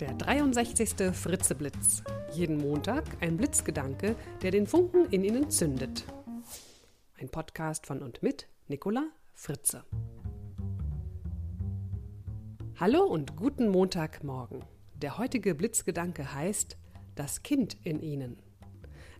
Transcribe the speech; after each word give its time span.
Der 0.00 0.14
63. 0.14 1.14
Fritzeblitz. 1.14 2.02
Jeden 2.32 2.56
Montag 2.56 3.04
ein 3.20 3.36
Blitzgedanke, 3.36 4.16
der 4.40 4.50
den 4.50 4.66
Funken 4.66 5.04
in 5.10 5.24
Ihnen 5.24 5.50
zündet. 5.50 6.06
Ein 7.18 7.28
Podcast 7.28 7.84
von 7.84 8.00
und 8.00 8.22
mit 8.22 8.48
Nicola 8.66 9.10
Fritze. 9.34 9.84
Hallo 12.76 13.02
und 13.02 13.36
guten 13.36 13.68
Montagmorgen. 13.68 14.64
Der 14.94 15.18
heutige 15.18 15.54
Blitzgedanke 15.54 16.32
heißt 16.32 16.78
Das 17.14 17.42
Kind 17.42 17.76
in 17.84 18.00
Ihnen. 18.00 18.38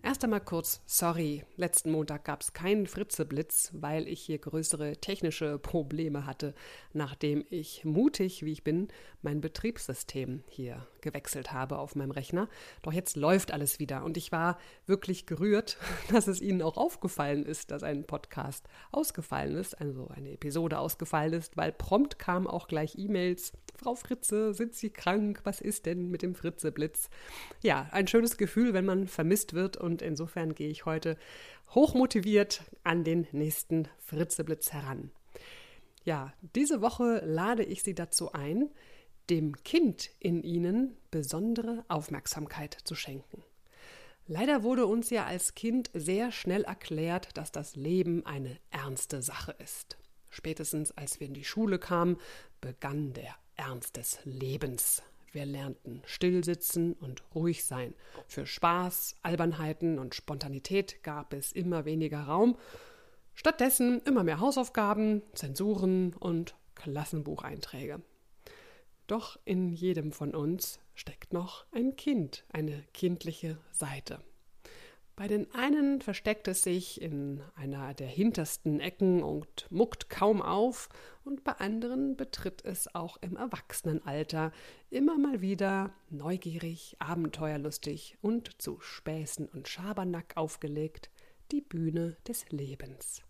Erst 0.03 0.25
einmal 0.25 0.41
kurz, 0.41 0.80
sorry, 0.87 1.45
letzten 1.57 1.91
Montag 1.91 2.25
gab 2.25 2.41
es 2.41 2.55
keinen 2.55 2.87
Fritzeblitz, 2.87 3.71
weil 3.75 4.09
ich 4.09 4.23
hier 4.23 4.39
größere 4.39 4.96
technische 4.96 5.59
Probleme 5.59 6.25
hatte, 6.25 6.55
nachdem 6.95 7.45
ich 7.51 7.84
mutig, 7.84 8.43
wie 8.43 8.52
ich 8.52 8.65
bin, 8.65 8.89
mein 9.21 9.43
Betriebssystem 9.43 10.43
hier 10.48 10.87
gewechselt 11.02 11.52
habe 11.52 11.79
auf 11.79 11.97
meinem 11.97 12.12
Rechner. 12.12 12.48
Doch 12.80 12.95
jetzt 12.95 13.16
läuft 13.16 13.52
alles 13.52 13.79
wieder 13.79 14.02
und 14.02 14.16
ich 14.16 14.33
war 14.33 14.59
wirklich 14.87 15.27
gerührt, 15.27 15.77
dass 16.10 16.29
es 16.29 16.41
Ihnen 16.41 16.62
auch 16.62 16.79
aufgefallen 16.79 17.45
ist, 17.45 17.71
dass 17.71 17.82
ein 17.82 18.07
Podcast 18.07 18.66
ausgefallen 18.93 19.55
ist, 19.57 19.79
also 19.79 20.09
eine 20.09 20.32
Episode 20.32 20.79
ausgefallen 20.79 21.35
ist, 21.35 21.59
weil 21.59 21.73
prompt 21.73 22.19
kamen 22.19 22.46
auch 22.46 22.69
gleich 22.69 22.96
E-Mails. 22.96 23.52
Frau 23.77 23.95
Fritze, 23.95 24.52
sind 24.55 24.74
Sie 24.74 24.91
krank? 24.91 25.41
Was 25.45 25.60
ist 25.60 25.87
denn 25.87 26.10
mit 26.10 26.23
dem 26.23 26.35
Fritzeblitz? 26.35 27.09
Ja, 27.62 27.88
ein 27.93 28.07
schönes 28.07 28.37
Gefühl, 28.37 28.74
wenn 28.74 28.85
man 28.85 29.07
vermisst 29.07 29.55
wird 29.55 29.77
und 29.77 29.90
insofern 29.99 30.55
gehe 30.55 30.69
ich 30.69 30.87
heute 30.87 31.17
hochmotiviert 31.71 32.62
an 32.85 33.05
den 33.05 33.27
nächsten 33.33 33.89
Fritzeblitz 33.99 34.73
heran. 34.73 35.11
Ja, 36.05 36.33
diese 36.55 36.80
Woche 36.80 37.23
lade 37.25 37.63
ich 37.65 37.83
Sie 37.83 37.95
dazu 37.95 38.33
ein, 38.33 38.71
dem 39.29 39.63
Kind 39.63 40.11
in 40.19 40.43
Ihnen 40.43 40.97
besondere 41.11 41.85
Aufmerksamkeit 41.89 42.77
zu 42.85 42.95
schenken. 42.95 43.45
Leider 44.27 44.63
wurde 44.63 44.87
uns 44.87 45.10
ja 45.10 45.27
als 45.27 45.55
Kind 45.55 45.91
sehr 45.93 46.30
schnell 46.30 46.63
erklärt, 46.63 47.37
dass 47.37 47.52
das 47.52 47.77
Leben 47.77 48.25
eine 48.27 48.59
ernste 48.71 49.23
Sache 49.23 49.54
ist. 49.59 49.99
Spätestens 50.30 50.93
als 50.93 51.19
wir 51.19 51.27
in 51.27 51.35
die 51.35 51.45
Schule 51.45 51.79
kamen, 51.79 52.16
begann 52.60 53.13
der 53.13 53.35
Ernst 53.57 53.97
des 53.97 54.21
Lebens. 54.25 55.02
Wir 55.32 55.46
lernten 55.46 56.02
stillsitzen 56.06 56.95
und 56.95 57.23
ruhig 57.34 57.64
sein. 57.64 57.95
Für 58.26 58.46
Spaß, 58.46 59.16
Albernheiten 59.23 59.98
und 59.98 60.14
Spontanität 60.14 61.02
gab 61.02 61.32
es 61.32 61.52
immer 61.52 61.84
weniger 61.84 62.23
Raum. 62.23 62.56
Stattdessen 63.34 64.00
immer 64.03 64.25
mehr 64.25 64.41
Hausaufgaben, 64.41 65.22
Zensuren 65.34 66.14
und 66.14 66.56
Klassenbucheinträge. 66.75 68.03
Doch 69.06 69.38
in 69.44 69.72
jedem 69.72 70.12
von 70.12 70.34
uns 70.34 70.81
steckt 70.94 71.32
noch 71.32 71.64
ein 71.72 71.97
Kind, 71.97 72.44
eine 72.53 72.84
kindliche 72.92 73.58
Seite. 73.72 74.20
Bei 75.16 75.28
den 75.28 75.53
einen 75.55 76.00
versteckt 76.00 76.49
es 76.49 76.62
sich 76.62 77.00
in 77.00 77.43
einer 77.55 77.93
der 77.93 78.06
hintersten 78.06 78.81
Ecken 78.81 79.22
und 79.22 79.66
muckt 79.71 80.09
kaum 80.09 80.41
auf, 80.41 80.89
und 81.25 81.44
bei 81.44 81.53
anderen 81.53 82.16
betritt 82.16 82.65
es 82.65 82.94
auch 82.94 83.19
im 83.21 83.37
Erwachsenenalter 83.37 84.53
immer 84.88 85.19
mal 85.19 85.43
wieder 85.43 85.93
neugierig, 86.09 86.97
abenteuerlustig 86.99 88.16
und 88.22 88.61
zu 88.61 88.81
Späßen 88.81 89.47
und 89.47 89.69
Schabernack 89.69 90.37
aufgelegt 90.37 91.11
die 91.53 91.61
Bühne 91.61 92.16
des 92.27 92.49
Lebens. 92.50 93.22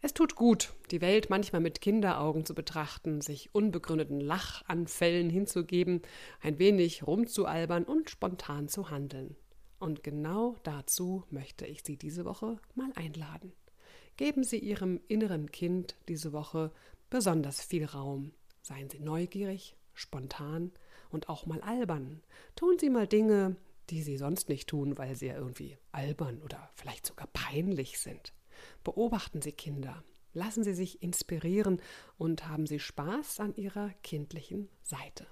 Es 0.00 0.12
tut 0.12 0.34
gut, 0.34 0.74
die 0.90 1.00
Welt 1.00 1.30
manchmal 1.30 1.62
mit 1.62 1.80
Kinderaugen 1.80 2.44
zu 2.44 2.54
betrachten, 2.54 3.22
sich 3.22 3.54
unbegründeten 3.54 4.20
Lachanfällen 4.20 5.30
hinzugeben, 5.30 6.02
ein 6.42 6.58
wenig 6.58 7.06
rumzualbern 7.06 7.84
und 7.84 8.10
spontan 8.10 8.68
zu 8.68 8.90
handeln. 8.90 9.36
Und 9.84 10.02
genau 10.02 10.56
dazu 10.62 11.24
möchte 11.28 11.66
ich 11.66 11.82
Sie 11.82 11.98
diese 11.98 12.24
Woche 12.24 12.56
mal 12.74 12.90
einladen. 12.94 13.52
Geben 14.16 14.42
Sie 14.42 14.58
Ihrem 14.58 14.98
inneren 15.08 15.52
Kind 15.52 15.94
diese 16.08 16.32
Woche 16.32 16.72
besonders 17.10 17.60
viel 17.60 17.84
Raum. 17.84 18.32
Seien 18.62 18.88
Sie 18.88 18.98
neugierig, 18.98 19.76
spontan 19.92 20.72
und 21.10 21.28
auch 21.28 21.44
mal 21.44 21.60
albern. 21.60 22.22
Tun 22.56 22.78
Sie 22.78 22.88
mal 22.88 23.06
Dinge, 23.06 23.56
die 23.90 24.02
Sie 24.02 24.16
sonst 24.16 24.48
nicht 24.48 24.70
tun, 24.70 24.96
weil 24.96 25.16
sie 25.16 25.26
ja 25.26 25.34
irgendwie 25.36 25.76
albern 25.92 26.40
oder 26.40 26.70
vielleicht 26.76 27.04
sogar 27.04 27.26
peinlich 27.34 27.98
sind. 27.98 28.32
Beobachten 28.84 29.42
Sie 29.42 29.52
Kinder. 29.52 30.02
Lassen 30.32 30.64
Sie 30.64 30.72
sich 30.72 31.02
inspirieren 31.02 31.82
und 32.16 32.48
haben 32.48 32.66
Sie 32.66 32.78
Spaß 32.78 33.38
an 33.40 33.54
Ihrer 33.54 33.90
kindlichen 34.02 34.70
Seite. 34.82 35.26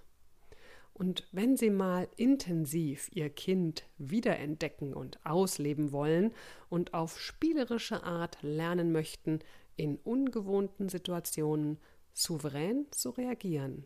Und 0.94 1.26
wenn 1.32 1.56
Sie 1.56 1.70
mal 1.70 2.08
intensiv 2.16 3.08
Ihr 3.12 3.30
Kind 3.30 3.84
wiederentdecken 3.98 4.94
und 4.94 5.18
ausleben 5.24 5.92
wollen 5.92 6.32
und 6.68 6.94
auf 6.94 7.18
spielerische 7.18 8.04
Art 8.04 8.38
lernen 8.42 8.92
möchten, 8.92 9.40
in 9.76 9.96
ungewohnten 9.96 10.88
Situationen 10.88 11.78
souverän 12.12 12.86
zu 12.90 13.10
reagieren, 13.10 13.84